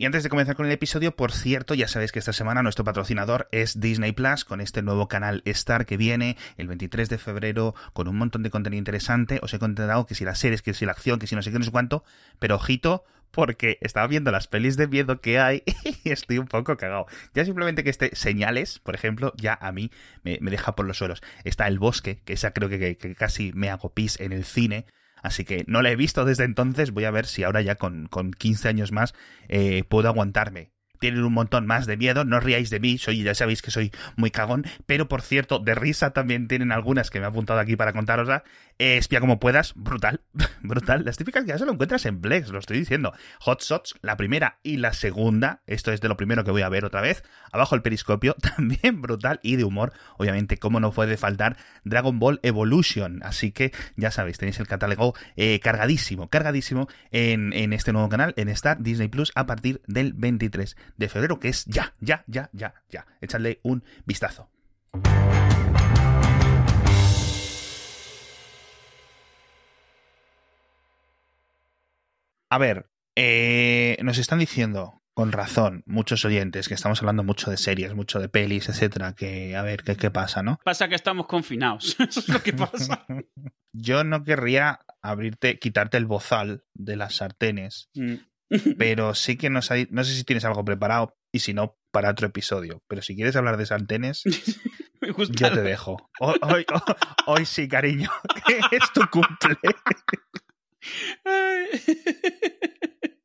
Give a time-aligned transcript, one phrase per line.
[0.00, 2.84] Y antes de comenzar con el episodio, por cierto, ya sabéis que esta semana nuestro
[2.84, 7.74] patrocinador es Disney Plus, con este nuevo canal Star que viene el 23 de febrero
[7.94, 9.40] con un montón de contenido interesante.
[9.42, 11.50] Os he contado que si las series, que si la acción, que si no sé
[11.50, 12.04] qué, no sé cuánto,
[12.38, 15.64] pero ojito, porque estaba viendo las pelis de miedo que hay
[16.04, 17.06] y estoy un poco cagado.
[17.34, 19.90] Ya simplemente que esté señales, por ejemplo, ya a mí
[20.22, 21.22] me, deja por los suelos.
[21.42, 24.86] Está El Bosque, que esa creo que, que casi me hago pis en el cine.
[25.22, 26.92] Así que no la he visto desde entonces.
[26.92, 29.14] Voy a ver si ahora ya con, con 15 años más
[29.48, 32.24] eh, puedo aguantarme tienen un montón más de miedo.
[32.24, 34.64] No os riáis de mí, soy, ya sabéis que soy muy cagón.
[34.86, 38.28] Pero por cierto, de risa también tienen algunas que me he apuntado aquí para contaros.
[38.78, 40.20] Eh, espía como puedas, brutal,
[40.62, 41.04] brutal.
[41.04, 43.12] Las típicas que ya se lo encuentras en Plex, lo estoy diciendo.
[43.40, 45.62] Hot Shots, la primera y la segunda.
[45.66, 47.24] Esto es de lo primero que voy a ver otra vez.
[47.50, 49.92] Abajo el periscopio, también brutal y de humor.
[50.16, 53.20] Obviamente, como no puede faltar, Dragon Ball Evolution.
[53.24, 58.32] Así que ya sabéis, tenéis el catálogo eh, cargadísimo, cargadísimo en, en este nuevo canal,
[58.36, 62.48] en Star Disney Plus, a partir del 23 de febrero, que es ya, ya, ya,
[62.52, 63.06] ya, ya.
[63.20, 64.50] Echadle un vistazo.
[72.50, 77.56] A ver, eh, nos están diciendo, con razón, muchos oyentes, que estamos hablando mucho de
[77.56, 80.60] series, mucho de pelis, etcétera, que a ver, ¿qué, pasa, no?
[80.64, 83.04] Pasa que estamos confinados, eso es lo que pasa.
[83.72, 88.14] Yo no querría abrirte, quitarte el bozal de las sartenes, mm.
[88.78, 92.10] pero sí que nos hay, no sé si tienes algo preparado y si no, para
[92.10, 92.82] otro episodio.
[92.88, 94.22] Pero si quieres hablar de sartenes,
[95.30, 95.96] yo te dejo.
[96.20, 96.64] Hoy,
[97.26, 98.10] hoy, sí, cariño,
[98.70, 99.56] es tu cumple.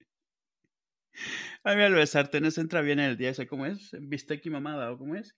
[1.66, 3.92] A mí lo de sartenes entra bien en el día ¿cómo es?
[4.00, 5.36] ¿Bistec y mamada o cómo es?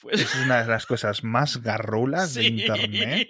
[0.00, 0.20] Pues...
[0.20, 3.28] Es una de las cosas más garrulas de internet.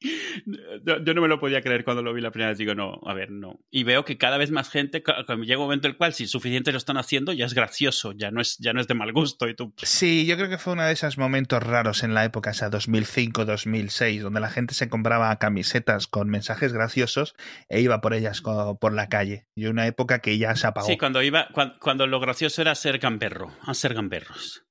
[0.00, 2.58] Yo, no me lo podía creer cuando lo vi la primera vez.
[2.58, 3.60] Digo, no, a ver, no.
[3.70, 6.26] Y veo que cada vez más gente, cuando llega un momento en el cual, si
[6.26, 9.12] suficiente lo están haciendo, ya es gracioso, ya no es, ya no es de mal
[9.12, 9.48] gusto.
[9.48, 9.72] Y tú...
[9.78, 14.20] Sí, yo creo que fue uno de esos momentos raros en la época, esa 2005-2006,
[14.20, 17.34] donde la gente se compraba camisetas con mensajes graciosos
[17.68, 19.46] e iba por ellas por la calle.
[19.54, 20.86] Y una época que ya se apagó.
[20.86, 21.48] Sí, cuando, iba,
[21.80, 24.67] cuando, lo gracioso era ser gamberro, a ser gamberros.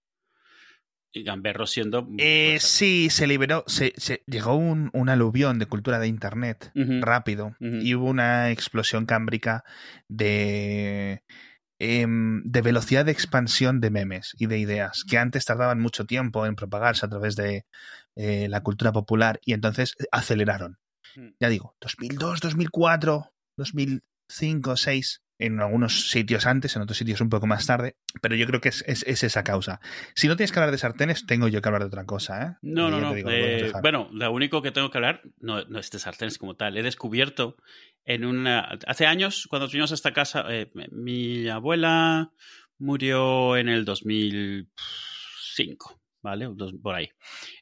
[1.18, 2.08] Y Gamberro siendo...
[2.18, 3.94] Eh, sí, se liberó, se,
[4.28, 9.64] llegó un, aluvión de cultura de Internet rápido y hubo una explosión cámbrica
[10.08, 11.24] de,
[11.80, 16.46] em, de velocidad de expansión de memes y de ideas que antes tardaban mucho tiempo
[16.46, 17.66] en propagarse a través de
[18.16, 20.78] eh, la cultura popular y entonces aceleraron.
[21.40, 27.48] Ya digo, 2002, 2004, 2005, 2006 en algunos sitios antes, en otros sitios un poco
[27.48, 29.80] más tarde, pero yo creo que es, esa causa.
[30.16, 32.56] Si no tienes que hablar de sartenes, tengo yo que hablar de otra cosa, ¿eh?
[32.62, 33.16] No, no, no.
[33.16, 36.78] Eh, bueno, lo único que tengo que hablar no, es de sartenes como tal.
[36.78, 37.58] He descubierto
[38.06, 38.78] en una...
[38.88, 42.32] Hace años, cuando tuvimos esta casa, eh, mi abuela
[42.80, 46.00] murió en el 2005.
[46.22, 46.50] ¿Vale?
[46.82, 47.10] Por ahí.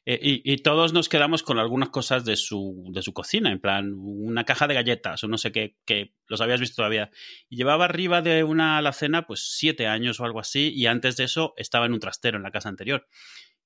[0.04, 3.94] Eh, y, todos nos quedamos con algunas cosas de su, de su cocina, en plan,
[3.96, 7.10] una caja de galletas o no sé qué, que los habías visto todavía.
[7.48, 11.54] Llevaba arriba de una alacena, pues siete años o algo así, y antes de eso
[11.56, 13.06] estaba en un trastero en la casa anterior.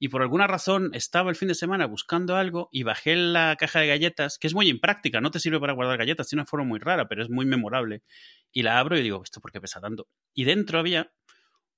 [0.02, 3.80] Y por alguna razón estaba el fin de semana buscando algo y bajé la caja
[3.80, 6.64] de galletas, que es muy impráctica, no te sirve para guardar galletas, tiene una forma
[6.64, 8.02] muy rara, pero es muy memorable.
[8.50, 10.08] Y la abro y digo, ¿esto por qué pesa tanto?
[10.32, 11.12] Y dentro había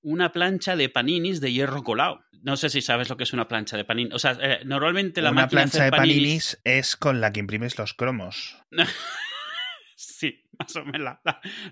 [0.02, 2.24] una plancha de paninis de hierro colado.
[2.42, 4.14] No sé si sabes lo que es una plancha de paninis.
[4.14, 6.60] O sea, eh, normalmente la una plancha de paninis...
[6.64, 8.56] es con la que imprimes los cromos.
[9.96, 11.18] sí, más o menos.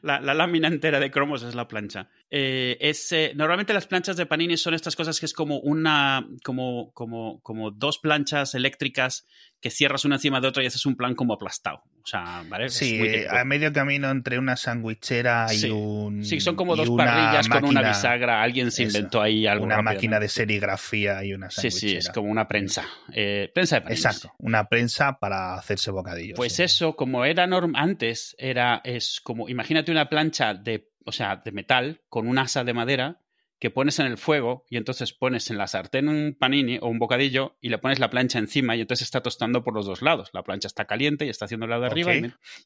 [0.02, 2.08] La, lámina entera de cromos es la plancha.
[2.30, 6.26] Eh, es, eh, normalmente las planchas de paninis son estas cosas que es como una.
[6.44, 9.26] como, como, como dos planchas eléctricas
[9.60, 11.82] que cierras una encima de otra y haces un plan como aplastado.
[12.02, 12.70] O sea, ¿vale?
[12.70, 16.24] Sí, a medio camino entre una sandwichera y un.
[16.24, 18.42] Sí, son como dos parrillas con una bisagra.
[18.42, 19.66] Alguien se inventó ahí algo.
[19.66, 21.80] Una máquina de serigrafía y una sandwichera.
[21.80, 22.86] Sí, sí, es como una prensa.
[23.12, 26.36] Eh, prensa de Exacto, una prensa para hacerse bocadillos.
[26.36, 28.79] Pues eso, como era norm antes, era.
[28.84, 29.48] Es como.
[29.48, 30.90] Imagínate una plancha de.
[31.06, 33.20] O sea, de metal con un asa de madera
[33.60, 36.98] que pones en el fuego y entonces pones en la sartén un panini o un
[36.98, 40.30] bocadillo y le pones la plancha encima y entonces está tostando por los dos lados.
[40.32, 42.12] La plancha está caliente y está haciendo el lado de arriba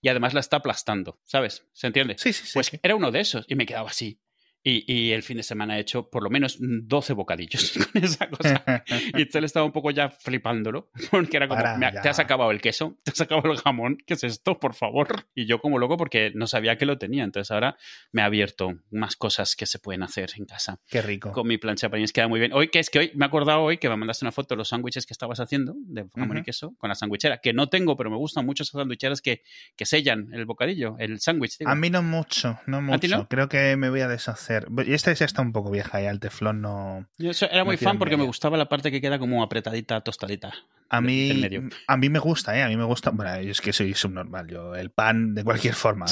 [0.00, 1.66] y, además la está aplastando, ¿sabes?
[1.72, 2.14] ¿Se entiende?
[2.16, 2.52] Sí, sí, sí.
[2.54, 4.20] Pues era uno de esos y me quedaba así.
[4.66, 8.30] Y, y, el fin de semana he hecho por lo menos 12 bocadillos con esa
[8.30, 8.82] cosa.
[9.14, 12.96] y él estaba un poco ya flipándolo, porque era como, te has acabado el queso,
[13.02, 15.26] te has acabado el jamón, ¿qué es esto, por favor?
[15.34, 17.76] Y yo como loco porque no sabía que lo tenía, entonces ahora
[18.10, 20.80] me ha abierto más cosas que se pueden hacer en casa.
[20.88, 21.30] Qué rico.
[21.32, 22.54] Con mi plancha para mí queda muy bien.
[22.54, 24.58] Hoy, que es que hoy me he acordado hoy que me mandaste una foto de
[24.58, 27.98] los sándwiches que estabas haciendo, de jamón y queso, con la sandwichera, que no tengo,
[27.98, 29.42] pero me gustan mucho esas sandwicheras que,
[29.76, 31.58] que sellan el bocadillo, el sándwich.
[31.66, 33.26] A mí no mucho, no mucho.
[33.28, 34.53] Creo que me voy a deshacer
[34.86, 37.06] y esta ya está un poco vieja y al teflón no.
[37.18, 40.52] Yo era muy fan porque me gustaba la parte que queda como apretadita, tostadita.
[40.88, 41.42] A mí,
[41.86, 42.62] a mí me gusta, ¿eh?
[42.62, 43.10] A mí me gusta.
[43.10, 44.46] Bueno, es que soy subnormal.
[44.48, 46.06] Yo, el pan de cualquier forma.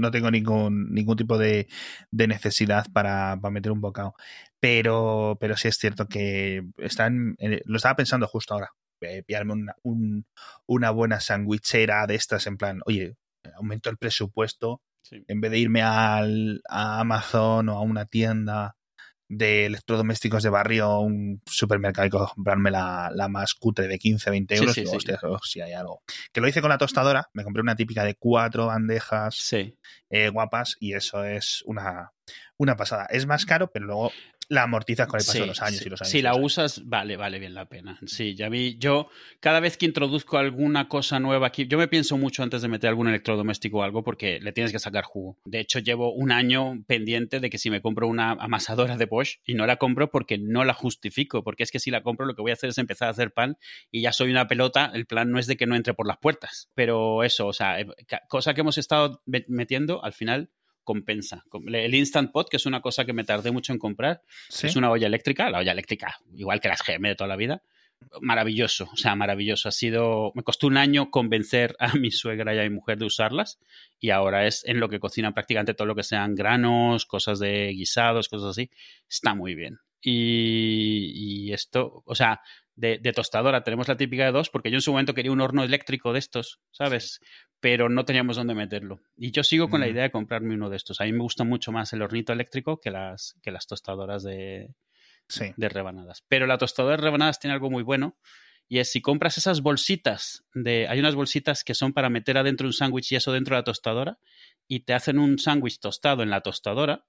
[0.00, 1.68] no, tengo ningún, ningún tipo de,
[2.10, 4.14] necesidad para, meter un bocado.
[4.60, 7.36] Pero, pero sí es cierto que están.
[7.64, 8.70] Lo estaba pensando justo ahora.
[9.00, 9.74] Eh, pillarme una,
[10.66, 13.16] una buena sandwichera de estas en plan, oye,
[13.56, 18.76] aumento el presupuesto en vez de irme al, a Amazon o a una tienda
[19.34, 24.30] de electrodomésticos de barrio o un supermercado y comprarme la, la, más cutre de 15,
[24.30, 24.84] 20 euros, sí,
[25.22, 26.02] oh, si hay algo.
[26.32, 29.36] Que lo hice con la tostadora, me compré una típica de cuatro bandejas
[30.10, 32.12] eh, guapas y eso es una,
[32.58, 33.06] una pasada.
[33.08, 34.12] Es más caro, pero luego
[34.52, 36.10] la amortizas con el paso de los años y los años.
[36.10, 37.98] Si la usas, vale, vale bien la pena.
[38.04, 39.08] Sí, ya vi, yo
[39.40, 42.90] cada vez que introduzco alguna cosa nueva aquí, yo me pienso mucho antes de meter
[42.90, 45.38] algún electrodoméstico o algo porque le tienes que sacar jugo.
[45.46, 49.38] De hecho, llevo un año pendiente de que si me compro una amasadora de Bosch
[49.46, 52.34] y no la compro porque no la justifico, porque es que si la compro lo
[52.34, 53.56] que voy a hacer es empezar a hacer pan
[53.90, 56.18] y ya soy una pelota, el plan no es de que no entre por las
[56.18, 56.68] puertas.
[56.74, 57.86] Pero eso, o sea, eh,
[58.28, 60.50] cosa que hemos estado metiendo, al final
[60.84, 61.44] compensa.
[61.66, 64.90] El Instant Pot, que es una cosa que me tardé mucho en comprar, es una
[64.90, 67.62] olla eléctrica, la olla eléctrica, igual que las GM de toda la vida.
[68.20, 69.68] Maravilloso, o sea, maravilloso.
[69.68, 70.32] Ha sido.
[70.34, 73.60] Me costó un año convencer a mi suegra y a mi mujer de usarlas,
[74.00, 77.68] y ahora es en lo que cocinan prácticamente todo lo que sean granos, cosas de
[77.68, 78.70] guisados, cosas así.
[79.08, 79.78] Está muy bien.
[80.00, 82.40] Y, y esto, o sea,
[82.74, 83.64] de, tostadora.
[83.64, 86.18] Tenemos la típica de dos, porque yo en su momento quería un horno eléctrico de
[86.18, 87.20] estos, ¿sabes?
[87.60, 89.00] Pero no teníamos dónde meterlo.
[89.16, 91.00] Y yo sigo con la idea de comprarme uno de estos.
[91.00, 94.74] A mí me gusta mucho más el hornito eléctrico que las, que las tostadoras de,
[95.56, 96.24] de rebanadas.
[96.28, 98.16] Pero la tostadora de rebanadas tiene algo muy bueno.
[98.68, 100.88] Y es si compras esas bolsitas de.
[100.88, 103.64] Hay unas bolsitas que son para meter adentro un sándwich y eso dentro de la
[103.64, 104.18] tostadora.
[104.66, 107.04] Y te hacen un sándwich tostado en la tostadora.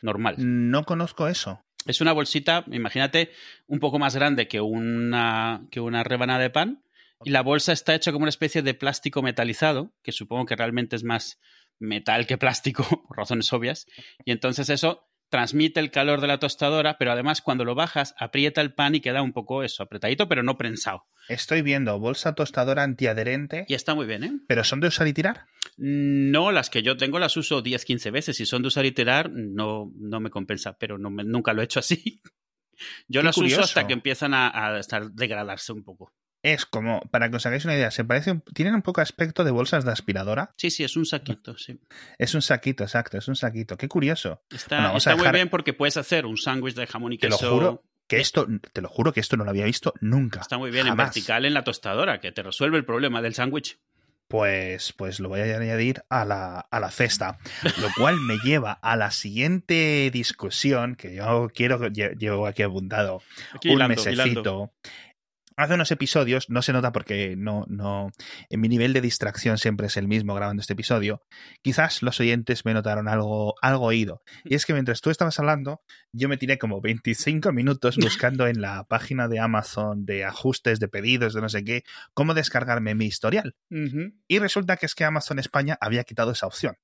[0.00, 0.36] Normal.
[0.38, 1.63] No conozco eso.
[1.86, 3.30] Es una bolsita, imagínate,
[3.66, 6.82] un poco más grande que una, que una rebanada de pan.
[7.24, 10.96] Y la bolsa está hecha como una especie de plástico metalizado, que supongo que realmente
[10.96, 11.40] es más
[11.78, 13.86] metal que plástico, por razones obvias.
[14.24, 18.60] Y entonces eso transmite el calor de la tostadora, pero además cuando lo bajas aprieta
[18.60, 21.08] el pan y queda un poco eso, apretadito, pero no prensado.
[21.28, 23.64] Estoy viendo bolsa tostadora antiadherente.
[23.66, 24.30] Y está muy bien, ¿eh?
[24.46, 25.46] ¿Pero son de usar y tirar?
[25.76, 28.36] No, las que yo tengo las uso 10, 15 veces.
[28.36, 31.64] Si son de usar y tirar, no, no me compensa, pero no nunca lo he
[31.64, 32.22] hecho así.
[33.08, 36.12] Yo las uso hasta que empiezan a, a estar, degradarse un poco
[36.44, 39.50] es como, para que os hagáis una idea, se parece, tienen un poco aspecto de
[39.50, 40.52] bolsas de aspiradora.
[40.58, 41.80] Sí, sí, es un saquito, sí.
[42.18, 43.78] Es un saquito, exacto, es un saquito.
[43.78, 44.42] Qué curioso.
[44.50, 47.38] Está, muy bien porque puedes hacer un sándwich de jamón y queso.
[47.38, 50.40] Te lo juro que esto, te lo juro que esto no lo había visto nunca.
[50.40, 53.78] Está muy bien en vertical en la tostadora, que te resuelve el problema del sándwich.
[54.28, 57.38] Pues, pues lo voy a añadir a la, a la cesta.
[57.80, 63.22] Lo cual me lleva a la siguiente discusión que yo quiero, llevo aquí apuntado
[63.64, 64.72] un mesecito
[65.56, 68.10] hace unos episodios, no se nota porque no, no,
[68.48, 71.22] en mi nivel de distracción siempre es el mismo grabando este episodio,
[71.62, 74.22] quizás los oyentes me notaron algo, algo oído.
[74.44, 78.60] Y es que mientras tú estabas hablando, yo me tiré como 25 minutos buscando en
[78.60, 81.84] la página de Amazon de ajustes, de pedidos, de no sé qué,
[82.14, 83.54] cómo descargarme mi historial.
[84.28, 86.76] Y resulta que es que Amazon España había quitado esa opción.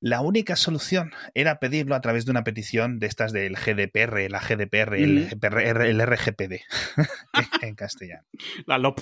[0.00, 4.40] La única solución era pedirlo a través de una petición de estas del GDPR, la
[4.40, 6.60] GDPR, el, RGPD
[7.62, 8.26] en castellano.
[8.66, 9.00] La LOP.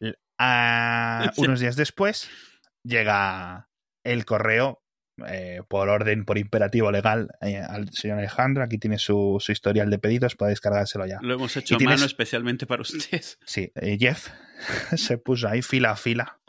[1.36, 2.28] Unos días después
[2.82, 3.68] llega
[4.04, 4.82] el correo
[5.28, 8.64] eh, por orden, por imperativo legal eh, al señor Alejandro.
[8.64, 11.18] Aquí tiene su, historial de pedidos, puede descargárselo ya.
[11.20, 13.38] Lo hemos hecho a mano especialmente para ustedes.
[13.44, 14.28] Sí, eh, Jeff
[14.96, 16.39] se puso ahí fila a fila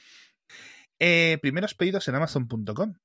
[1.00, 2.96] Eh, primeros pedidos en Amazon.com.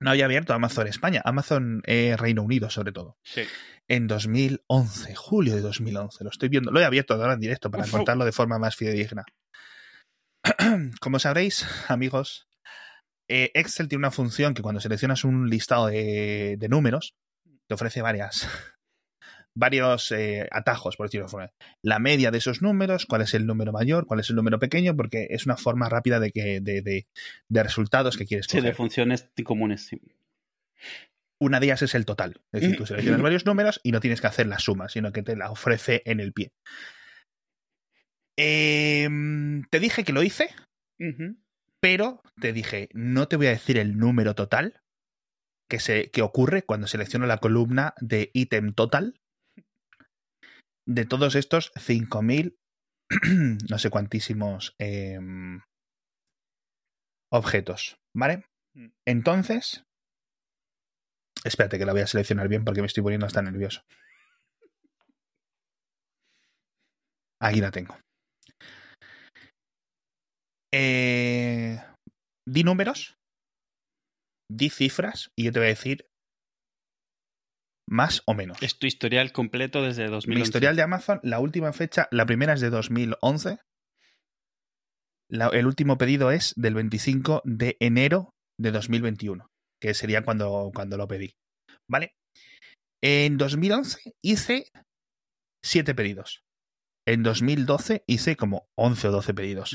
[0.00, 3.18] No había abierto Amazon España, Amazon eh, Reino Unido sobre todo.
[3.22, 3.42] Sí.
[3.88, 6.24] En 2011, julio de 2011.
[6.24, 7.90] Lo estoy viendo, lo he abierto ahora en directo para Uf.
[7.90, 9.24] contarlo de forma más fidedigna.
[11.00, 12.48] Como sabréis, amigos,
[13.28, 17.14] eh, Excel tiene una función que cuando seleccionas un listado de, de números,
[17.68, 18.48] te ofrece varias,
[19.54, 21.50] varios eh, atajos, por decirlo de forma.
[21.82, 24.96] La media de esos números, cuál es el número mayor, cuál es el número pequeño,
[24.96, 27.06] porque es una forma rápida de, que, de, de-
[27.48, 30.00] de resultados que quieres Sí, de funciones comunes, sí.
[31.40, 32.40] Una de ellas es el total.
[32.52, 35.22] Es decir, tú seleccionas varios números y no tienes que hacer la suma, sino que
[35.22, 36.52] te la ofrece en el pie.
[38.36, 40.48] Em, te dije que lo hice,
[41.80, 44.80] pero te dije, no te voy a decir el número total
[45.68, 49.20] que, se, que ocurre cuando selecciono la columna de ítem total
[50.86, 52.56] de todos estos 5.000,
[53.70, 55.60] no sé cuantísimos em,
[57.30, 58.44] objetos, ¿vale?
[59.06, 59.84] Entonces,
[61.44, 63.82] espérate que la voy a seleccionar bien porque me estoy poniendo hasta nervioso.
[67.40, 67.98] Aquí la tengo.
[70.72, 71.78] Eh,
[72.46, 73.18] di números,
[74.50, 76.11] di cifras y yo te voy a decir
[77.88, 78.62] más o menos.
[78.62, 80.28] Es tu historial completo desde 2011.
[80.28, 83.58] Mi historial de Amazon, la última fecha, la primera es de 2011.
[85.30, 89.46] La- el último pedido es del 25 de enero de 2021,
[89.80, 91.32] que sería cuando, cuando lo pedí.
[91.90, 92.12] ¿Vale?
[93.02, 94.66] En 2011 hice
[95.64, 96.42] 7 pedidos.
[97.06, 99.74] En 2012 hice como 11 o 12 pedidos.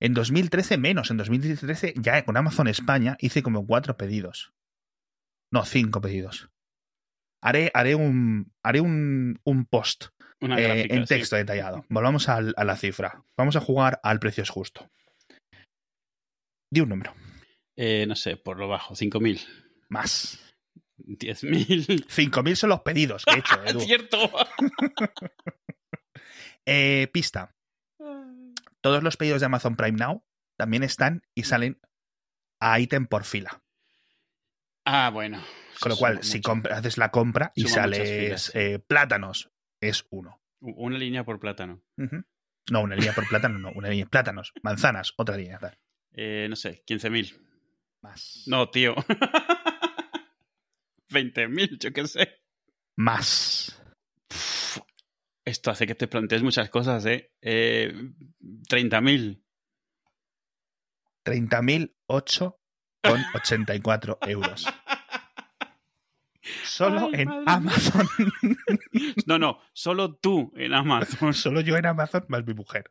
[0.00, 1.10] En 2013 menos.
[1.10, 4.52] En 2013 ya con Amazon España hice como 4 pedidos.
[5.52, 6.48] No, 5 pedidos.
[7.42, 10.06] Haré, haré un, haré un, un post
[10.40, 11.14] eh, en sí.
[11.14, 11.84] texto detallado.
[11.88, 13.22] Volvamos a la cifra.
[13.36, 14.88] Vamos a jugar al precio justo.
[16.70, 17.14] Di un número.
[17.76, 19.46] Eh, no sé, por lo bajo, 5.000.
[19.88, 20.38] Más.
[20.98, 22.06] 10.000.
[22.06, 23.80] 5.000 son los pedidos que he hecho, Edu.
[23.80, 24.18] ¡Cierto!
[26.64, 27.56] Eh, pista.
[28.80, 30.24] Todos los pedidos de Amazon Prime Now
[30.56, 31.80] también están y salen
[32.60, 33.60] a ítem por fila.
[34.84, 35.42] ah, bueno.
[35.80, 39.50] Con lo cual, si haces la compra y Suma sales eh, plátanos,
[39.80, 40.42] es uno.
[40.60, 41.82] Una línea por plátano.
[42.70, 44.06] No, una línea por plátano, no, una línea.
[44.06, 45.58] Plátanos, manzanas, otra línea.
[46.12, 47.36] Eh, no sé, 15.000.
[48.02, 48.44] Más.
[48.46, 48.94] No, tío.
[51.10, 52.40] 20.000, yo qué sé.
[52.96, 53.78] Más.
[55.44, 57.32] Esto hace que te plantees muchas cosas, ¿eh?
[57.40, 57.94] eh
[58.68, 59.40] 30.000.
[61.24, 64.66] 30.008,84 euros.
[66.64, 67.44] Solo Ay, en madre.
[67.46, 68.08] Amazon.
[69.26, 71.32] No, no, solo tú en Amazon.
[71.34, 72.90] Solo yo en Amazon más mi mujer.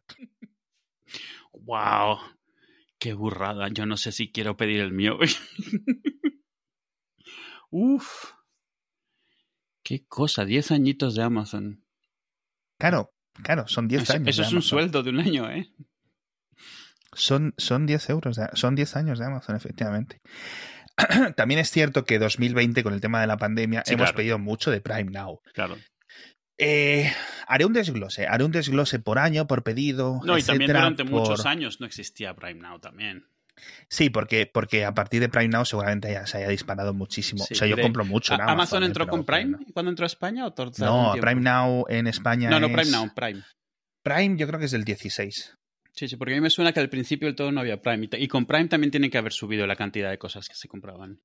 [1.53, 2.17] ¡Wow!
[2.97, 3.67] ¡Qué burrada!
[3.69, 5.17] Yo no sé si quiero pedir el mío.
[7.69, 8.33] Uf.
[9.83, 10.45] ¡Qué cosa!
[10.45, 11.83] 10 añitos de Amazon.
[12.77, 14.27] Claro, claro, son 10 Eso, años.
[14.29, 15.73] eso de es un sueldo de un año, ¿eh?
[17.13, 20.21] Son, son 10 euros, de- son 10 años de Amazon, efectivamente.
[21.35, 24.17] También es cierto que 2020, con el tema de la pandemia, Sí, hemos claro.
[24.17, 25.39] pedido mucho de Prime Now.
[25.53, 25.77] Claro.
[26.57, 27.11] Eh,
[27.47, 30.19] haré un desglose, haré un desglose por año, por pedido.
[30.23, 33.25] No, y también durante muchos años no existía Prime Now también.
[33.89, 37.43] Sí, porque, porque a partir de Prime Now seguramente se haya disparado muchísimo.
[37.43, 38.33] Sí, o sea, yo de- compro mucho.
[38.33, 38.87] en ¿A- ¿Amazon ¿eh?
[38.87, 41.13] entró con Prime cuando entró a España o No?
[41.19, 43.43] Prime Now en España No, no, es- Prime Now, Prime.
[44.03, 45.55] Prime yo creo que es del 16.
[45.93, 48.07] Sí, sí, porque a mí me suena que al principio del todo no había Prime.
[48.13, 51.19] Y con Prime también tiene que haber subido la cantidad de cosas que se compraban.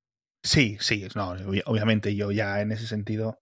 [0.45, 1.35] Sí, sí, no,
[1.67, 3.41] obviamente yo ya en ese sentido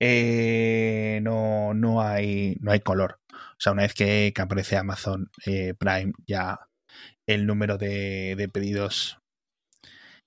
[0.00, 3.20] eh, no, no, hay, no hay color.
[3.32, 6.58] O sea, una vez que, aparece Amazon eh, Prime, ya
[7.26, 9.18] el número de, de, pedidos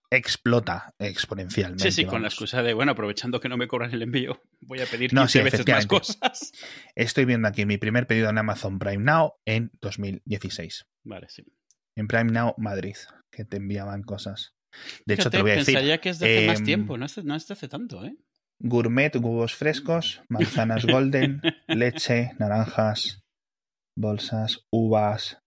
[0.10, 1.84] explota exponencialmente.
[1.84, 4.80] Sí, sí, con la excusa de, bueno, aprovechando que no me cobran el envío, voy
[4.80, 6.52] a pedir 15 veces más cosas.
[6.96, 10.88] Estoy viendo aquí mi primer pedido en Amazon Prime Now en 2016.
[11.04, 11.44] Vale, sí.
[11.96, 12.96] En Prime Now Madrid,
[13.32, 14.56] que te enviaban cosas.
[15.06, 15.74] De hecho, te voy a decir.
[15.74, 18.06] Pensaría que es de hace más em, tiempo, no es, no es de hace tanto,
[18.06, 18.16] ¿eh?
[18.60, 23.24] Gourmet, huevos frescos, manzanas golden, leche, naranjas,
[23.96, 25.40] bolsas, uvas,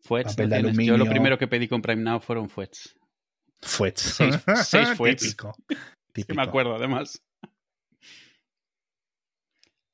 [0.00, 0.94] Fuets, papel de aluminio.
[0.94, 2.94] Yo lo primero que pedí con Prime Now fueron fuets.
[3.62, 4.00] Fuets.
[4.00, 5.22] Seis, seis fuets.
[5.22, 5.54] Típico.
[6.12, 6.34] Típico.
[6.34, 7.22] me acuerdo, además.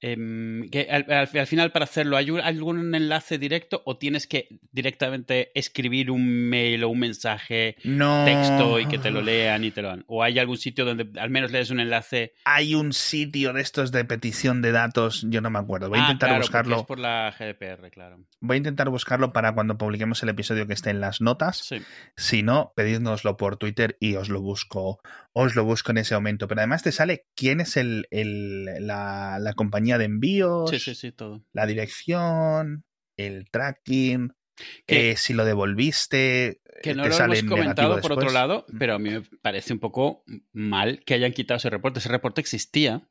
[0.03, 6.11] Em, que al, final, para hacerlo, ¿hay algún enlace directo o tienes que directamente escribir
[6.11, 10.05] un mail o un mensaje texto y que te lo lean y te lo dan?
[10.07, 12.33] ¿O hay algún sitio donde al menos lees un enlace?
[12.47, 15.91] Hay un sitio de estos de petición de datos, yo no me acuerdo.
[15.91, 16.79] Voy a ah, intentar buscarlo.
[16.79, 18.25] Es por la GDPR, claro.
[18.41, 21.69] Voy a intentar buscarlo para cuando publiquemos el episodio que esté en las notas.
[22.17, 25.01] Si no, pedidnoslo por Twitter y os lo busco,
[25.35, 26.49] os lo busco en ese momento.
[26.49, 30.71] Pero además te sale quién es el, la, la compañía de envíos,
[31.53, 32.85] la dirección,
[33.17, 34.33] el tracking,
[34.87, 36.61] que, si lo devolviste.
[36.83, 40.25] Que no lo hemos comentado por otro lado, pero a mí me parece un poco
[40.53, 41.99] mal que hayan quitado ese reporte.
[41.99, 43.09] Ese reporte existía.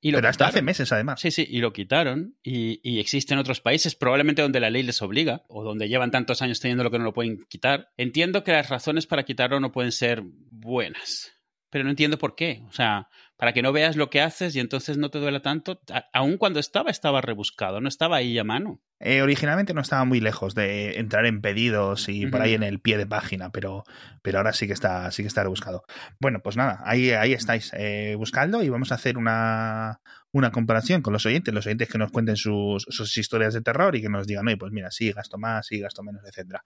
[0.00, 1.20] y lo pero hasta hace meses, además.
[1.20, 2.36] Sí, sí, y lo quitaron.
[2.42, 6.10] Y, y, existe en otros países, probablemente donde la ley les obliga, o donde llevan
[6.10, 7.90] tantos años teniendo lo que no lo pueden quitar.
[7.96, 11.32] Entiendo que las razones para quitarlo no pueden ser buenas
[11.72, 12.62] pero no entiendo por qué.
[12.68, 13.08] O sea,
[13.42, 15.80] para que no veas lo que haces y entonces no te duela tanto,
[16.12, 18.80] aun cuando estaba, estaba rebuscado, no estaba ahí a mano.
[19.00, 22.78] Eh, originalmente no estaba muy lejos de entrar en pedidos y por ahí en el
[22.78, 23.82] pie de página, pero,
[24.22, 25.82] pero ahora sí que está, sí que está rebuscado.
[26.20, 31.02] Bueno, pues nada, ahí, ahí estáis eh, buscando y vamos a hacer una, una comparación
[31.02, 34.08] con los oyentes, los oyentes que nos cuenten sus, sus historias de terror y que
[34.08, 36.64] nos digan, oye, pues mira, sí, gasto más, sí, gasto menos, etcétera.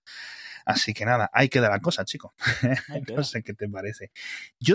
[0.66, 2.34] Así que nada, hay que dar la cosa, chico.
[3.16, 4.10] no sé qué te parece.
[4.58, 4.74] Yo,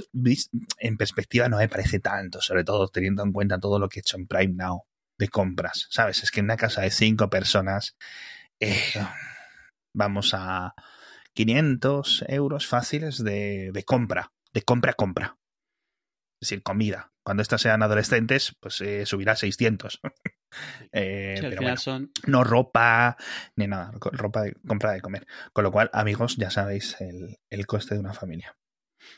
[0.80, 4.02] en perspectiva, no me parece tanto, sobre todo teniendo en cuenta todo lo que he
[4.02, 4.86] hecho en Prime Now
[5.20, 5.88] de compras.
[5.90, 6.24] ¿Sabes?
[6.24, 7.98] Es que en una casa de cinco personas
[8.62, 9.06] eh,
[9.94, 10.74] vamos a
[11.34, 15.38] 500 euros fáciles de, de compra, de compra a compra.
[16.42, 17.12] Es decir, comida.
[17.24, 20.00] Cuando estas sean adolescentes, pues eh, subirá a 600.
[20.94, 22.12] Eh, pero son...
[22.28, 23.16] No ropa,
[23.56, 25.26] ni nada, ropa de compra de comer.
[25.54, 28.58] Con lo cual, amigos, ya sabéis el, el coste de una familia.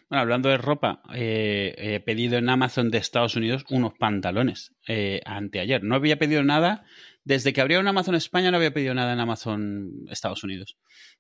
[0.10, 5.22] Bueno, hablando de ropa, eh, he pedido en Amazon de Estados Unidos unos pantalones eh,
[5.26, 5.84] anteayer.
[5.84, 6.86] No había pedido nada,
[7.24, 10.78] desde que abrieron Amazon España no había pedido nada en Amazon Estados Unidos.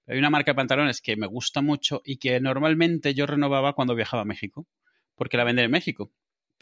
[0.07, 3.95] Hay una marca de pantalones que me gusta mucho y que normalmente yo renovaba cuando
[3.95, 4.67] viajaba a México,
[5.15, 6.11] porque la venden en México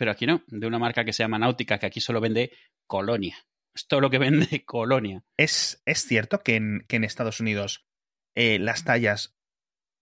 [0.01, 2.51] pero aquí no, de una marca que se llama Náutica, que aquí solo vende
[2.87, 3.37] Colonia.
[3.71, 5.23] Es todo lo que vende Colonia.
[5.37, 7.85] Es, es cierto que en, que en Estados Unidos
[8.33, 9.35] eh, las tallas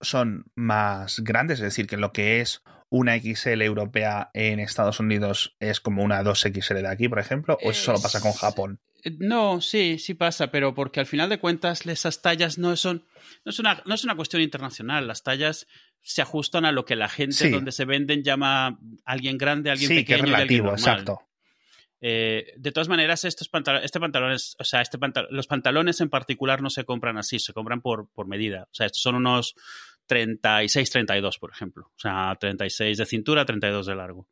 [0.00, 5.54] son más grandes, es decir, que lo que es una XL europea en Estados Unidos
[5.60, 8.80] es como una 2XL de aquí, por ejemplo, o eso solo pasa con Japón.
[9.04, 13.04] Eh, no, sí, sí pasa, pero porque al final de cuentas esas tallas no son,
[13.44, 15.66] no es una, no es una cuestión internacional, las tallas
[16.02, 20.06] se ajustan a lo que la gente donde se venden llama alguien grande, alguien pequeño
[20.06, 21.20] que relativo, y alguien exacto.
[22.02, 24.98] Eh, de todas maneras, estos pantalones, este pantalones, o sea, este
[25.30, 28.64] los pantalones en particular no se compran así, se compran por, por medida.
[28.64, 29.54] O sea, estos son unos
[30.06, 31.90] 36, 32, por ejemplo.
[31.94, 34.28] O sea, 36 de cintura, 32 de largo.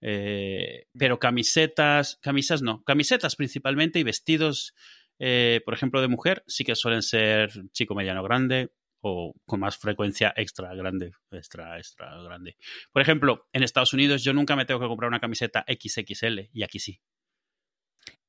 [0.00, 4.74] Eh, pero camisetas, camisas no, camisetas principalmente y vestidos,
[5.20, 9.76] eh, por ejemplo, de mujer, sí que suelen ser chico, mediano, grande o con más
[9.76, 12.56] frecuencia extra grande, extra, extra grande.
[12.92, 16.62] Por ejemplo, en Estados Unidos yo nunca me tengo que comprar una camiseta XXL y
[16.62, 17.00] aquí sí.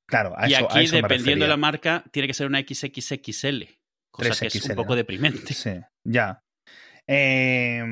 [0.05, 3.63] Claro, y aquí, dependiendo de la marca, tiene que ser una XXXL,
[4.11, 5.53] cosa que es un poco deprimente.
[5.53, 5.71] Sí,
[6.03, 6.43] ya.
[7.07, 7.83] Eh,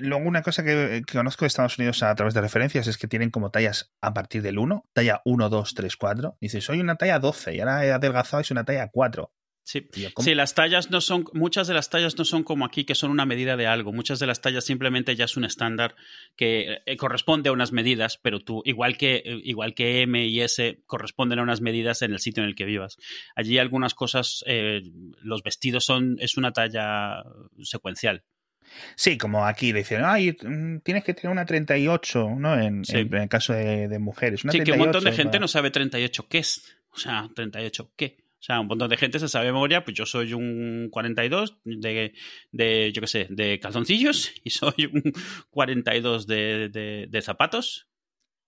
[0.00, 3.30] luego, una cosa que, conozco de Estados Unidos a través de referencias es que tienen
[3.30, 6.38] como tallas a partir del 1, talla 1, 2, 3, 4.
[6.40, 9.32] Dices, soy una talla 12 y ahora he adelgazado y es una talla 4.
[9.70, 9.86] Sí.
[10.18, 13.12] sí, las tallas no son, muchas de las tallas no son como aquí, que son
[13.12, 13.92] una medida de algo.
[13.92, 15.94] Muchas de las tallas simplemente ya es un estándar
[16.34, 20.40] que eh, corresponde a unas medidas, pero tú, igual que, eh, igual que M y
[20.40, 22.96] S, corresponden a unas medidas en el sitio en el que vivas.
[23.36, 24.82] Allí algunas cosas, eh,
[25.22, 27.22] los vestidos son, es una talla
[27.62, 28.24] secuencial.
[28.96, 32.54] Sí, como aquí dicen, ay, mm, tienes que tener una 38, ¿no?
[32.54, 34.40] En, en, el caso de, mujeres.
[34.50, 36.76] sí, que un montón de gente no sabe 38 qué es.
[36.90, 38.16] O sea, 38 qué.
[38.40, 41.58] O sea, un montón de gente se sabe de memoria, pues yo soy un 42
[41.64, 42.14] de,
[42.52, 45.12] de yo qué sé, de calzoncillos y soy un
[45.50, 47.89] 42 de, de, de zapatos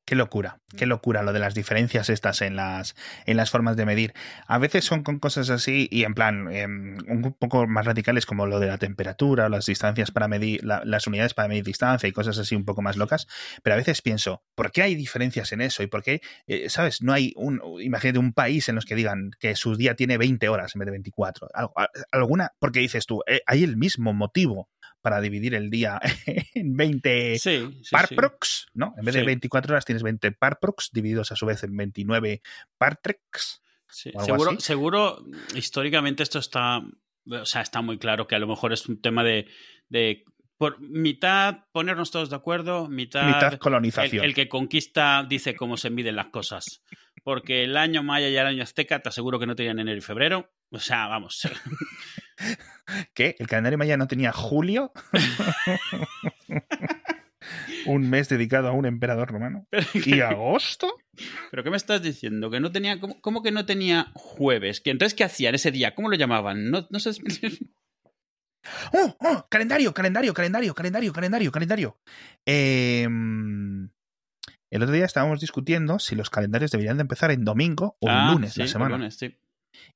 [0.04, 3.86] Qué locura, qué locura lo de las diferencias estas en las, en las formas de
[3.86, 4.14] medir.
[4.48, 8.46] A veces son con cosas así y en plan em, un poco más radicales como
[8.46, 12.12] lo de la temperatura o las distancias para medir, las unidades para medir distancia y
[12.12, 13.28] cosas así un poco más locas.
[13.62, 15.84] Pero a veces pienso, ¿por qué hay diferencias en eso?
[15.84, 19.30] ¿Y por qué, eh, sabes, no hay un, imagínate un país en los que digan
[19.38, 21.48] que su día tiene 20 horas en vez de 24?
[22.10, 24.68] alguna, porque dices tú, eh, hay el mismo motivo
[25.02, 26.00] para dividir el día
[26.54, 27.38] en 20
[27.90, 28.94] parprox, ¿no?
[28.96, 32.40] En vez de 24 horas tienes 20 parprox divididos a su vez en 29
[32.78, 33.62] partrex.
[33.88, 38.88] Seguro, seguro, históricamente esto está, o sea, está muy claro que a lo mejor es
[38.88, 39.48] un tema de,
[39.90, 40.24] de
[40.56, 44.24] por mitad ponernos todos de acuerdo, mitad, mitad colonización.
[44.24, 46.82] El, que conquista dice cómo se miden las cosas.
[47.24, 50.02] Porque el año maya y el año azteca te aseguro que no tenían enero y
[50.02, 50.50] febrero.
[50.70, 51.48] O sea, vamos.
[53.14, 53.36] ¿Qué?
[53.38, 54.92] ¿El calendario maya no tenía julio?
[57.86, 59.66] un mes dedicado a un emperador romano.
[59.94, 60.96] ¿Y agosto?
[61.50, 62.50] ¿Pero qué me estás diciendo?
[62.50, 64.80] ¿Que no tenía, cómo, que no tenía jueves?
[64.80, 65.94] ¿Que entonces qué hacían ese día?
[65.94, 66.70] ¿Cómo lo llamaban?
[66.70, 67.10] No, no sé.
[68.92, 69.16] ¡Oh!
[69.20, 69.46] ¡Oh!
[69.48, 71.98] Calendario, calendario, calendario, calendario, calendario, calendario.
[72.46, 73.90] Em,
[74.72, 78.14] el otro día estábamos discutiendo si los calendarios deberían de empezar en domingo o en
[78.14, 78.96] ah, lunes la semana.
[78.96, 79.36] Lunes, sí.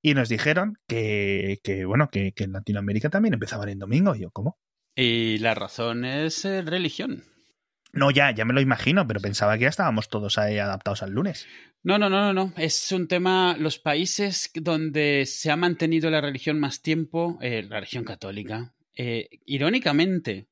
[0.03, 4.15] Y nos dijeron que, que bueno, que, que, en Latinoamérica también empezaban en domingo.
[4.15, 4.59] Y yo, ¿cómo?
[4.95, 7.25] Y la razón es eh, religión.
[7.95, 11.13] No, ya, ya me lo imagino, pero pensaba que ya estábamos todos ahí adaptados al
[11.13, 11.47] lunes.
[11.83, 12.53] No, no, no, no, no.
[12.59, 13.57] Es un tema.
[13.59, 19.29] Los países donde se ha mantenido la religión más tiempo, eh, la religión católica, eh,
[19.47, 20.49] irónicamente,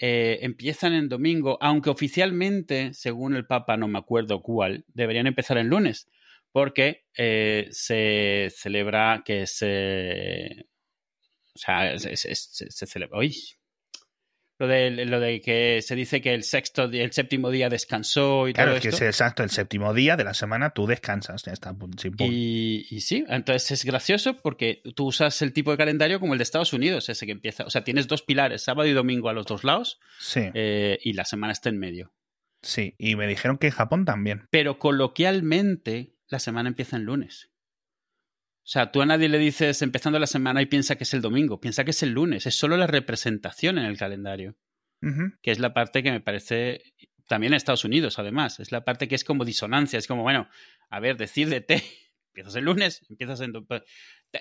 [0.00, 5.68] empiezan en domingo, aunque oficialmente, según el Papa, no me acuerdo cuál, deberían empezar en
[5.68, 6.08] lunes
[6.52, 10.66] porque eh, se celebra que se...
[11.54, 13.18] O sea, se, celebra...
[13.18, 13.36] Uy,
[14.60, 18.52] lo de, lo de que se dice que el sexto el séptimo día descansó y
[18.52, 21.74] claro, todo que es exacto, el séptimo día de la semana tú descansas, ya está.
[22.18, 26.38] Y, y, sí, entonces es gracioso porque tú usas el tipo de calendario como el
[26.38, 29.32] de Estados Unidos, ese que empieza, o sea, tienes dos pilares, sábado y domingo a
[29.32, 30.42] los dos lados, sí.
[30.52, 32.12] Eh, y la semana está en medio.
[32.60, 34.46] Sí, y me dijeron que en Japón también.
[34.50, 37.50] Pero coloquialmente la semana empieza en lunes.
[38.70, 41.20] O sea, tú a nadie le dices empezando la semana y piensa que es el
[41.20, 44.54] domingo, piensa que es el lunes, es solo la representación en el calendario,
[45.42, 46.80] que es la parte que me parece,
[47.26, 50.48] también en Estados Unidos además, es la parte que es como disonancia, es como, bueno,
[50.88, 51.82] a ver, decídete,
[52.28, 53.52] empiezas el lunes, empiezas en...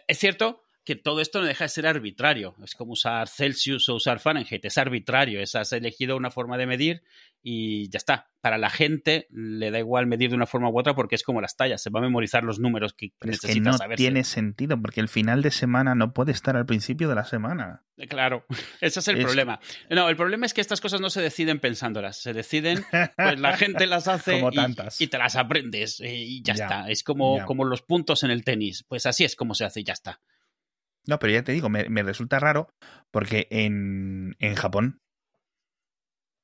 [0.07, 2.55] Es cierto que todo esto no deja de ser arbitrario.
[2.63, 4.65] Es como usar Celsius o usar Fahrenheit.
[4.65, 5.39] Es arbitrario.
[5.39, 7.03] Es, has elegido una forma de medir
[7.43, 8.31] y ya está.
[8.41, 11.41] Para la gente le da igual medir de una forma u otra porque es como
[11.41, 11.83] las tallas.
[11.83, 15.09] Se va a memorizar los números que necesitas es que no tiene sentido porque el
[15.09, 17.83] final de semana no puede estar al principio de la semana.
[17.95, 18.47] Eh, claro,
[18.81, 19.59] ese es el problema.
[19.91, 22.17] No, el problema es que estas cosas no se deciden pensándolas.
[22.17, 22.83] Se deciden,
[23.15, 24.41] pues la gente las hace
[24.97, 26.89] y, te las aprendes eh, y ya, está.
[26.89, 28.83] Es como, como los puntos en el tenis.
[28.87, 30.19] Pues así es como se hace y ya está.
[31.09, 32.69] No, pero ya te digo, me, resulta raro
[33.09, 35.01] porque en, en, Japón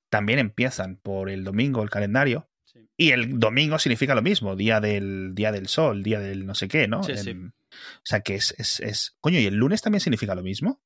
[0.09, 2.49] también empiezan por el domingo el calendario.
[2.97, 6.67] Y el domingo significa lo mismo, día del día del sol, día del no sé
[6.67, 7.03] qué, ¿no?
[7.03, 7.31] Sí, sí.
[7.31, 10.81] O sea que es, es, es, Coño, ¿y el lunes también significa lo mismo?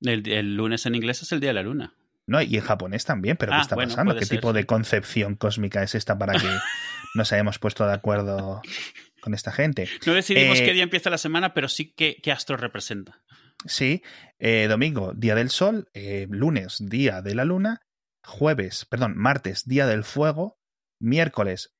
[0.00, 1.94] El, el, lunes en inglés es el día de la luna.
[2.26, 4.16] No, y en japonés también, pero ¿qué ah, está pasando?
[4.16, 6.48] ¿Qué tipo de concepción cósmica es esta para que
[7.14, 8.62] nos hayamos puesto de acuerdo
[9.24, 9.88] con esta gente.
[10.04, 13.22] No decidimos qué eh, día empieza la semana, pero sí qué, astro representa.
[13.64, 14.02] Sí,
[14.38, 17.80] eh, domingo, día del sol, eh, lunes, día de la luna,
[18.22, 20.58] jueves, perdón, martes, día del fuego,
[21.00, 21.74] miércoles,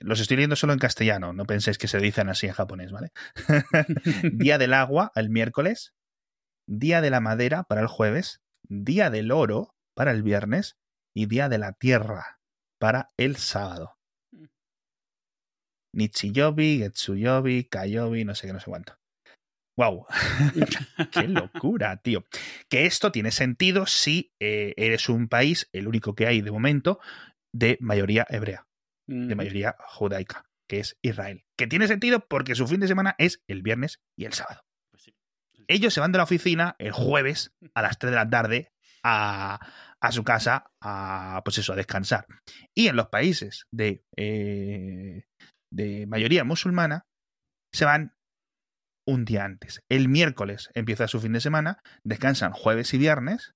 [0.00, 3.10] los estoy leyendo solo en castellano, no penséis que se dicen así en japonés, ¿vale?
[4.32, 5.94] día del agua, el miércoles,
[6.66, 10.76] día de la madera para el jueves, día del oro para el viernes
[11.14, 12.38] y día de la tierra
[12.78, 13.96] para el sábado.
[15.94, 18.98] Nichiyobi, Getsuyobi, Kayobi, no sé qué, no sé cuánto.
[19.76, 20.06] ¡Wow!
[21.12, 22.24] ¡Qué locura, tío!
[22.68, 27.00] Que esto tiene sentido si eh, eres un país, el único que hay de momento,
[27.54, 28.66] de mayoría hebrea,
[29.06, 31.44] de mayoría judaica, que es Israel.
[31.56, 34.62] Que tiene sentido porque su fin de semana es el viernes y el sábado.
[35.68, 38.72] Ellos se van de la oficina el jueves a las 3 de la tarde
[39.04, 39.60] a,
[40.00, 42.26] a su casa a, pues eso, a descansar.
[42.74, 45.24] Y en los países de eh,
[45.70, 47.06] de mayoría musulmana
[47.72, 48.14] se van
[49.06, 49.82] un día antes.
[49.88, 53.54] El miércoles empieza su fin de semana, descansan jueves y viernes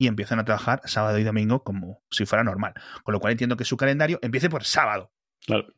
[0.00, 2.74] y empiezan a trabajar sábado y domingo como si fuera normal.
[3.04, 5.11] Con lo cual entiendo que su calendario empiece por sábado.
[5.46, 5.74] Claro.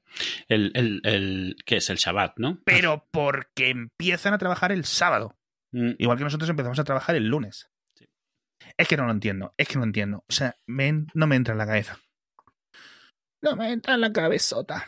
[0.48, 1.90] El, el, el, ¿Qué es?
[1.90, 2.61] El Shabbat, ¿no?
[2.64, 5.37] Pero porque empiezan a trabajar el sábado.
[5.72, 7.68] Mm, Igual que nosotros empezamos a trabajar el lunes.
[7.98, 8.07] Sí.
[8.77, 10.24] Es que no lo entiendo, es que no lo entiendo.
[10.29, 11.98] O sea, me no me entra en la cabeza.
[13.42, 14.87] No me entra en la cabezota.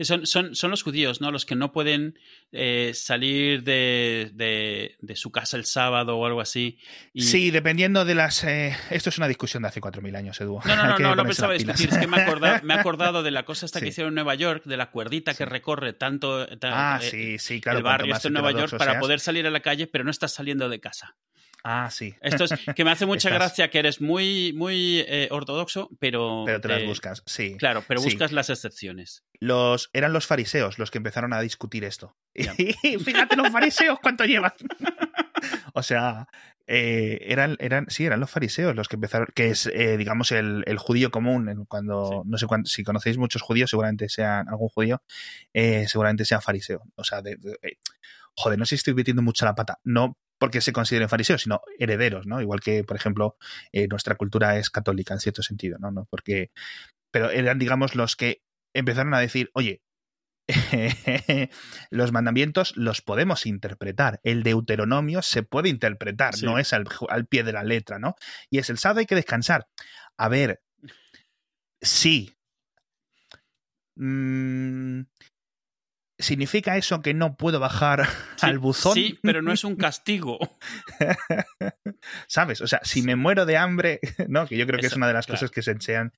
[0.00, 1.30] Son, son, son los judíos, ¿no?
[1.30, 2.18] Los que no pueden
[2.52, 6.78] eh, salir de, de, de su casa el sábado o algo así.
[7.12, 8.42] Y- Sí, dependiendo de las...
[8.44, 10.60] eh, Esto es una discusión de hace 4.000 años, Edu.
[10.64, 11.88] No, no, no, no, no pensaba discutir.
[11.90, 14.14] Es que me he acordado, me he acordado de la cosa esta que hicieron en
[14.16, 15.38] Nueva York, de la cuerdita Sí.
[15.38, 17.78] que recorre tanto ta- Ah, eh, sí, sí, claro.
[17.78, 19.00] el barrio este en Nueva York para seas.
[19.00, 21.16] poder salir a la calle, pero no estás saliendo de casa.
[21.64, 22.14] Ah, sí.
[22.20, 26.44] Esto es que me hace mucha Estás- gracia que eres muy, muy eh, ortodoxo, pero.
[26.46, 27.56] Pero te las eh, buscas, sí.
[27.58, 28.06] Claro, pero Sí.
[28.10, 29.24] buscas las excepciones.
[29.40, 32.16] Los, eran los fariseos los que empezaron a discutir esto.
[32.34, 34.52] Y fíjate los fariseos cuánto llevan.
[35.74, 36.26] o sea,
[36.66, 40.62] eh, eran, eran, sí, eran los fariseos los que empezaron, que es, eh, digamos, el,
[40.66, 41.64] el judío común.
[41.68, 45.02] Cuando, no sé cuánto, si conocéis muchos judíos, seguramente sean algún judío,
[45.52, 46.82] eh, seguramente sea fariseo.
[46.94, 47.58] O sea, de, de-
[48.34, 49.78] joder, no sé si estoy metiendo mucho la pata.
[49.84, 52.40] No porque se consideren fariseos, sino herederos, ¿no?
[52.40, 53.36] Igual que, por ejemplo,
[53.72, 55.90] eh, nuestra cultura es católica en cierto sentido, ¿no?
[55.90, 56.50] no porque,
[57.10, 58.42] pero eran, digamos, los que
[58.74, 59.82] empezaron a decir, oye,
[61.90, 64.20] los mandamientos los podemos interpretar.
[64.22, 66.46] El Deuteronomio se puede interpretar, Sí.
[66.46, 68.14] no es al, al pie de la letra, ¿no?
[68.50, 69.66] Y es el sábado hay que descansar.
[70.16, 70.62] A ver,
[71.82, 72.34] sí.
[73.96, 74.77] Mm,
[76.18, 78.94] ¿Significa eso que no puedo bajar Sí, al buzón?
[78.94, 80.38] Sí, pero no es un castigo.
[82.26, 82.60] ¿Sabes?
[82.60, 84.46] O sea, si me muero de hambre, ¿no?
[84.46, 85.38] Que yo creo que es una de las claro.
[85.38, 86.12] cosas que se enseñan.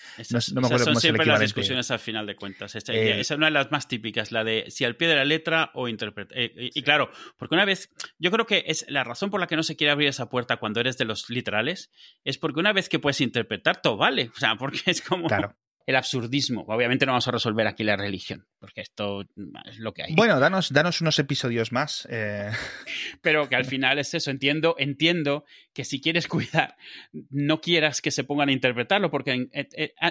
[0.52, 2.74] No me acuerdo son cómo es el siempre las discusiones al final de cuentas.
[2.74, 5.16] Esta, Eh, esa es una de las más típicas, la de si al pie de
[5.16, 6.34] la letra o interpreta.
[6.36, 6.82] eh, y, y Sí.
[6.82, 9.76] claro, porque una vez, yo creo que es la razón por la que no se
[9.76, 11.90] quiere abrir esa puerta cuando eres de los literales,
[12.24, 14.30] es porque una vez que puedes interpretar, todo vale.
[14.34, 15.56] O sea, porque es como Claro.
[15.86, 16.64] El absurdismo.
[16.68, 19.22] Obviamente no vamos a resolver aquí la religión, porque esto
[19.66, 20.14] es lo que hay.
[20.14, 22.06] Bueno, danos, danos unos episodios más.
[22.10, 22.50] eh,
[23.22, 24.30] Pero que al final es eso.
[24.30, 26.76] Entiendo, entiendo que si quieres cuidar,
[27.30, 29.68] no quieras que se pongan a interpretarlo, porque en- en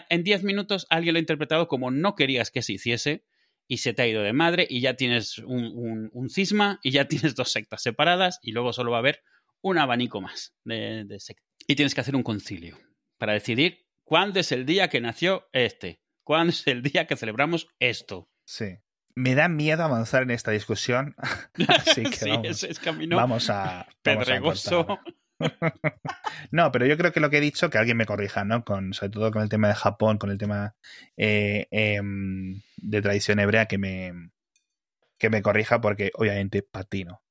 [0.10, 3.24] en 10 minutos alguien lo ha interpretado como no querías que se hiciese
[3.68, 6.92] y se te ha ido de madre y ya tienes un, un- un cisma y
[6.92, 9.22] ya tienes dos sectas separadas y luego solo va a haber
[9.62, 11.46] un abanico más de, de sectas.
[11.68, 12.78] Y tienes que hacer un concilio
[13.18, 17.68] para decidir cuándo es el día que nació este, cuándo es el día que celebramos
[17.80, 18.28] esto.
[18.44, 18.78] sí.
[19.16, 21.14] Me da miedo avanzar en esta discusión.
[21.68, 23.54] Así que sí, vamos, es, es camino vamos a.
[23.54, 25.00] vamos a pedregoso.
[26.52, 28.66] No, pero yo creo que lo que he dicho, que alguien me corrija, ¿no?
[28.66, 30.76] Con, sobre todo con el tema de Japón, con el tema
[31.16, 34.32] eh, em, de tradición hebrea, que me,
[35.18, 37.22] que me corrija, porque obviamente patino.